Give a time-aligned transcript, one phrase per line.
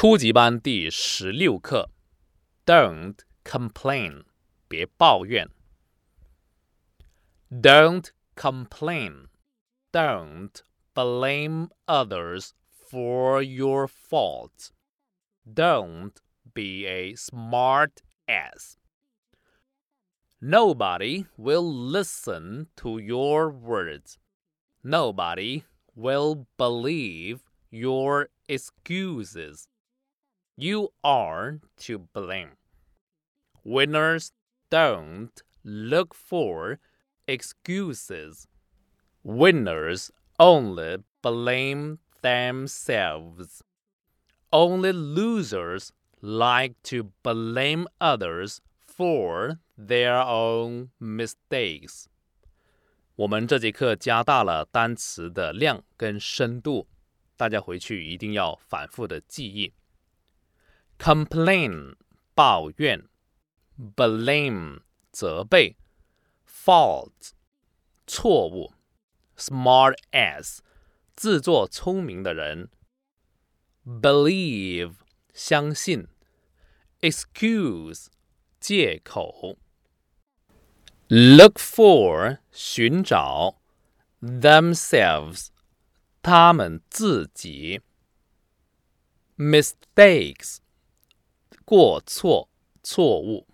[0.00, 1.90] 初级班第十六课，
[2.66, 4.24] Don't complain，
[4.68, 5.48] 别抱怨。
[7.50, 9.28] Don't complain.
[9.92, 10.52] Don't
[10.94, 14.70] blame others for your faults.
[15.46, 16.12] Don't
[16.52, 18.76] be a smart ass.
[20.38, 24.18] Nobody will listen to your words.
[24.82, 25.62] Nobody
[25.94, 27.38] will believe
[27.70, 29.68] your excuses.
[30.60, 32.56] You are to blame.
[33.64, 34.32] Winners
[34.70, 35.32] don't
[35.64, 36.78] look for
[37.26, 38.46] excuses.
[39.22, 43.62] Winners only blame themselves.
[44.52, 45.92] Only losers
[46.22, 52.06] like to blame others for their own mistakes.
[53.16, 56.86] 我们这节课加大了单词的量跟深度，
[57.36, 59.72] 大家回去一定要反复的记忆。
[61.00, 61.96] Complain
[62.34, 63.08] 抱怨，
[63.78, 64.80] blame
[65.12, 65.76] 责备，
[66.46, 67.32] fault
[68.06, 68.72] 错误，
[69.36, 70.58] smart ass
[71.14, 72.70] 自作聪明的人，
[73.84, 74.94] believe
[75.32, 76.08] 相信，
[77.00, 78.06] excuse
[78.58, 79.58] 借口，
[81.08, 83.60] look for 寻找，
[84.20, 85.48] themselves
[86.22, 87.80] 他们自己，
[89.36, 90.58] mistakes
[91.70, 92.48] 过错
[92.82, 93.46] 错误。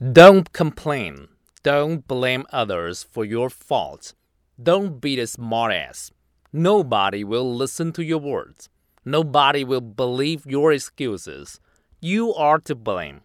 [0.00, 1.28] Don't complain.
[1.62, 4.14] Don't blame others for your faults.
[4.62, 6.10] Don't be a smartass.
[6.52, 8.68] Nobody will listen to your words.
[9.04, 11.58] Nobody will believe your excuses.
[12.00, 13.22] You are to blame.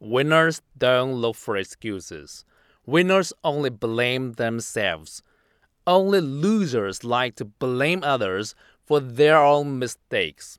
[0.00, 2.44] Winners don't look for excuses.
[2.86, 5.22] Winners only blame themselves.
[5.86, 8.54] Only losers like to blame others
[8.86, 10.58] for their own mistakes.